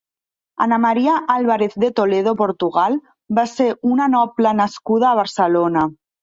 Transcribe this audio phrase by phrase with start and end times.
[0.57, 2.97] Ana María Álvarez de Toledo Portugal
[3.41, 5.87] va ser una noble nascuda a Barcelona.